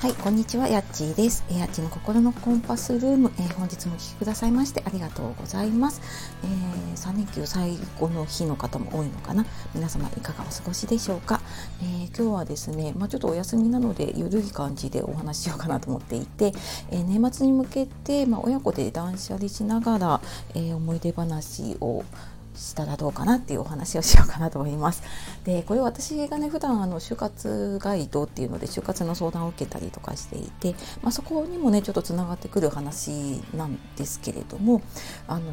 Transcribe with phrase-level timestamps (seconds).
[0.00, 1.44] はい、こんにちは、やっちーです。
[1.50, 6.00] えー、やっちの心のコンパスルーム、えー、本日もお聴きくださいましてありがとうございます。
[6.44, 9.44] えー、3連休最後の日の方も多いのかな。
[9.74, 11.40] 皆様いかがお過ごしでしょうか。
[11.82, 16.52] え今日はですね、まあ、ちょっとお休みなのでゆるい感じでお話ししようかなと思っていて、
[16.92, 20.20] え年末に向けて、まあ、親子で断捨離しながら、
[20.54, 22.04] え思い出話を
[22.58, 25.02] したらどうかなっていうお話をしようかなと思います。
[25.44, 34.82] でこれ私がね普段あの就活ガイドっていうので就活の相談を受けたりとかしていて、まあ、そこにもねちょっとつながってくる話なんですけれども
[35.26, 35.52] あの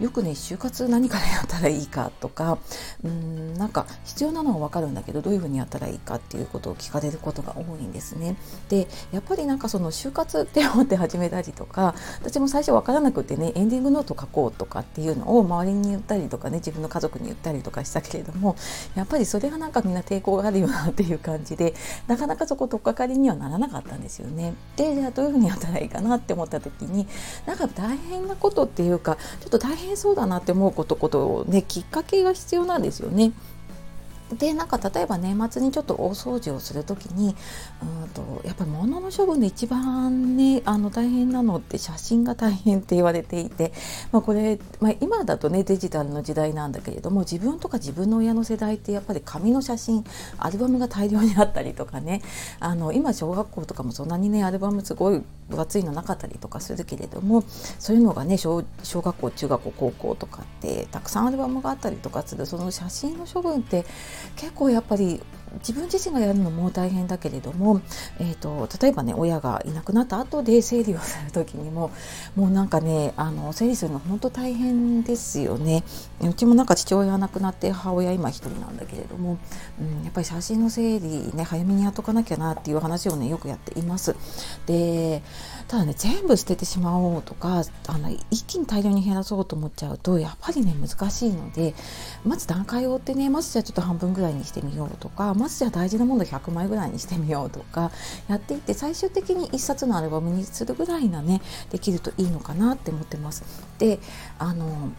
[0.00, 2.58] よくね就活何からやったらいいかとか
[3.04, 8.36] うーんなんか必要なのは分かるんだけどどういうふうにやったらいいかっていうことを聞かれることが多いんですね。
[8.68, 18.56] でやっぱりなんかその就活って思って始めたりとか私も最初分からなくてねエンディングノート書こうとかっていうのを周りに言ったりとかね自分の家族に言ったりとかしたけれども
[18.94, 21.74] やっぱりそれがなんかみんな抵抗があるよなっていう感じで
[22.06, 24.54] なかなかそこ取っかかりにはならなかったんですよね。
[24.76, 27.06] でじゃあどういうふうにやったらいいかなって思った時に
[27.46, 33.32] なんか大変なことっていうかちょっと大変変そうだなって思うことことをねきっかけが必要なんですよね。
[34.38, 37.34] でなんか例えば年末にちょっと大掃除をする時に
[37.82, 43.72] うんとやっぱり物の処分で一番ねあの大変なのって写真が大変って言われていて、
[44.12, 50.04] まあ、これ、まあ、今だとねデジタルの時代なんだけれども自分とか自分の親の世代ってやっぱり紙の写真
[50.38, 52.22] アルバムが大量にあったりとかね
[52.60, 57.42] あの今小学校とかもそんなにねアルバムすごい分厚いのなかったりとかするけれども
[57.78, 63.84] そういうのがね小小学校中学校高校とかってたくさんアルバムがあったりとかするその写真の処分って
[64.36, 65.20] 結構やっぱり
[65.58, 67.80] 自分自身がやるのも大変だけれども、
[68.18, 71.90] えーと、例えばね親がいなくなった後で整理をする時にも
[72.36, 75.82] もうなんかねあの整理するの本当大変ですよね。
[76.20, 79.38] うちもなんか父親が亡くなって母親今一人なんだけれども、
[79.80, 84.14] うん、やっぱり写真の整理ね早めにやっとかなきゃなっていう話をねよくやっています。
[84.66, 85.22] で
[85.66, 91.74] ただね全部捨ててしまおうとかあの一気に大量に減らそうと思っちゃうとやっぱりね難しいので
[92.24, 97.90] まず段階を追ってねまずじゃあちょっと半分ぐらいにしてみようとかまずじゃあ大事なもの100枚ぐらいにしてみようとか
[98.28, 101.40] やっていって最終的に1冊のアルバムにするぐらいなね
[101.70, 103.44] できるといいのかなって思ってます。
[103.78, 103.98] で
[104.38, 104.92] あの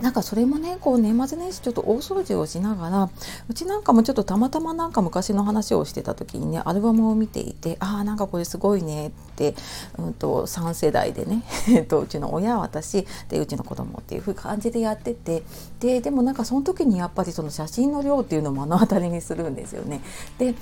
[0.00, 3.10] なんかそれもねこう年末年始ちょっと大掃除をしながら
[3.48, 9.54] うちなんかもちょっとたまたまなんか昔の話をしてた時にねアルバムを見ていてああなんかこれすごいねって、
[9.98, 11.44] うんと、3世代でね
[11.88, 15.42] とうちの親私でうちの子供っていう風感じでやってて
[15.80, 20.00] ででもなんかその時にやっぱりその写真の量っていうのを目の当たりにするんですよね。
[20.38, 20.54] で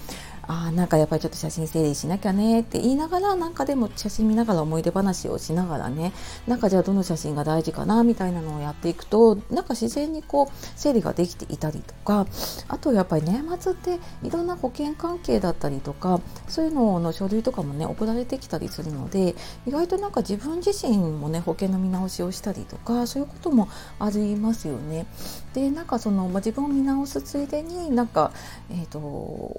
[0.49, 6.13] あなんかやっぱりちょっと写真整理しなきゃねって言いながらなんかでも写真見ながら思い出話をしながらね
[6.47, 12.27] なんかじゃあどの写真が大事かなみたいなのをやっていくとなんか自然にこう整理ができていたりとか
[12.69, 19.37] あとやっぱり年末っていろんな保険関係だったりとかそういうのの書類とかもね送られてきたりするので
[19.67, 25.07] 意外となんか自分自身もね保険の見直しをしたりとかそういうこともありますよね。
[25.55, 28.33] でなんかその、まあ、自分を見直すついでになんか、
[28.71, 29.03] えーと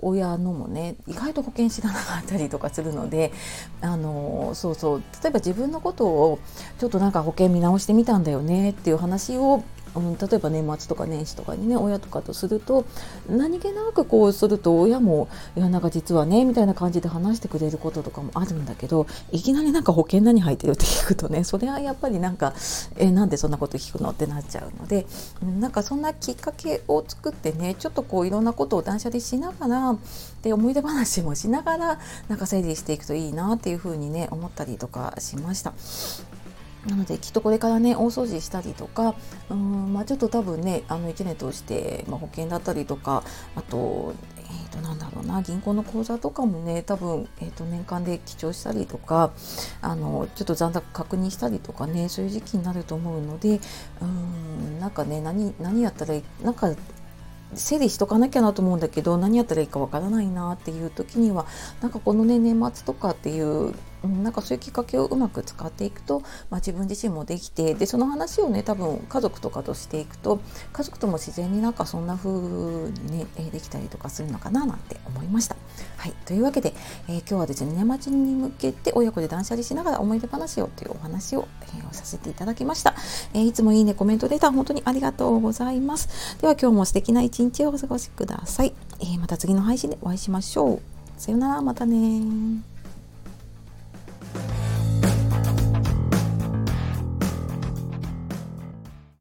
[0.01, 3.31] 親のもねね意外と保険知らなかったりとかするので
[3.81, 6.39] あのそうそう例えば自分のことを
[6.79, 9.63] ちょっとなんか保険見直してみたんだよねっていう話を
[9.95, 12.85] うん、例えば年末とか年始とかにね親とかとすると
[13.29, 22.53] 何気なくこうすると親も「いやなんか実はね」みたいな感じで話してくれることとかもあるんだけどいきなりなんか保険何入ってるって聞くとね それはやっぱりなんか
[22.97, 25.05] 「えなんでそんなこと聞くの?」ってなっちゃうので、
[25.41, 29.95] うん、なんかそんなきっかけを作ってねちょっとこういろんなことを断捨離しながら
[30.41, 35.73] で思い出話もしながらなんか整理していくといいなっていうふうにね思ったりとかしました。
[36.88, 39.16] なのできっとこれからね大掃除したりとか
[39.49, 43.23] うん、まあ、ちょっと多分ねあの1年通して、まあ、保険だったりとか
[43.55, 49.31] あと,、えー、となんだろうな銀行の口座とかもね多分、えー、と年間で記帳したりとか
[49.81, 53.61] あのちょっと残高確認したりとかねそういう時期になると思うので
[54.01, 56.73] うんなんかね何何やったらいいなんか
[57.55, 61.46] 整理しとかなきゃなと思うんだけど何やったらいいかわからないなっていう時には
[61.82, 63.73] なんかこのね年末とかっていう
[64.03, 66.20] なんかそういうきっかけをうまく使っていくと、
[66.50, 70.41] まあ、自分自身もできてでその話をね多分家族とかとしていくと
[70.73, 75.56] 家族とも自然になんかそんな風にねできたりとかするのかななんて思いました。
[75.97, 76.73] はい、というわけで、
[77.08, 82.93] えー、今日はですね年末に向けて親子で断捨離しながら思い出話をというお話を、えー、させていただきました、
[83.34, 86.37] えー、いつもいいねコメントレター本当にありがとうございます。
[86.41, 90.81] では今日も素敵な一日をお過ごしください、えまた次の配信でお会いしましょう。
[91.17, 91.61] さよなら。
[91.61, 92.72] またね